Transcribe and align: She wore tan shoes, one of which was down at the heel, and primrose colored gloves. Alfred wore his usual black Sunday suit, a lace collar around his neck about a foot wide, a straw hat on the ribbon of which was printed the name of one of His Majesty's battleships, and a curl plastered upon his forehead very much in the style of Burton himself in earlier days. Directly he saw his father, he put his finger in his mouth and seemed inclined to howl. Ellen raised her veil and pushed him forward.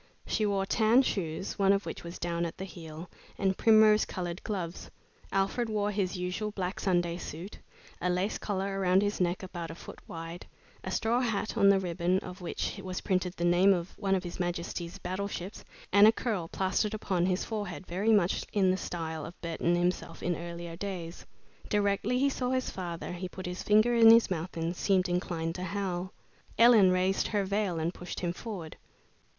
She 0.25 0.47
wore 0.47 0.65
tan 0.65 1.03
shoes, 1.03 1.59
one 1.59 1.71
of 1.71 1.85
which 1.85 2.03
was 2.03 2.17
down 2.17 2.43
at 2.43 2.57
the 2.57 2.65
heel, 2.65 3.07
and 3.37 3.55
primrose 3.55 4.03
colored 4.03 4.43
gloves. 4.43 4.89
Alfred 5.31 5.69
wore 5.69 5.91
his 5.91 6.17
usual 6.17 6.49
black 6.49 6.79
Sunday 6.79 7.17
suit, 7.17 7.59
a 8.01 8.09
lace 8.09 8.39
collar 8.39 8.79
around 8.79 9.03
his 9.03 9.21
neck 9.21 9.43
about 9.43 9.69
a 9.69 9.75
foot 9.75 9.99
wide, 10.09 10.47
a 10.83 10.89
straw 10.89 11.19
hat 11.21 11.55
on 11.55 11.69
the 11.69 11.79
ribbon 11.79 12.17
of 12.21 12.41
which 12.41 12.81
was 12.83 13.01
printed 13.01 13.33
the 13.33 13.45
name 13.45 13.75
of 13.75 13.95
one 13.95 14.15
of 14.15 14.23
His 14.23 14.39
Majesty's 14.39 14.97
battleships, 14.97 15.63
and 15.93 16.07
a 16.07 16.11
curl 16.11 16.47
plastered 16.47 16.95
upon 16.95 17.27
his 17.27 17.45
forehead 17.45 17.85
very 17.85 18.11
much 18.11 18.43
in 18.51 18.71
the 18.71 18.77
style 18.77 19.23
of 19.23 19.39
Burton 19.39 19.75
himself 19.75 20.23
in 20.23 20.35
earlier 20.35 20.75
days. 20.75 21.27
Directly 21.69 22.17
he 22.17 22.27
saw 22.29 22.49
his 22.49 22.71
father, 22.71 23.11
he 23.13 23.29
put 23.29 23.45
his 23.45 23.61
finger 23.61 23.93
in 23.93 24.09
his 24.09 24.31
mouth 24.31 24.57
and 24.57 24.75
seemed 24.75 25.07
inclined 25.07 25.53
to 25.53 25.63
howl. 25.63 26.11
Ellen 26.57 26.89
raised 26.89 27.27
her 27.27 27.43
veil 27.45 27.77
and 27.77 27.93
pushed 27.93 28.21
him 28.21 28.33
forward. 28.33 28.77